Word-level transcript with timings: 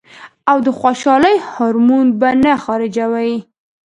او 0.51 0.57
د 0.65 0.67
خوشالۍ 0.79 1.35
هارمون 1.51 2.05
به 2.19 2.29
نۀ 2.43 2.53
خارجوي- 2.63 3.33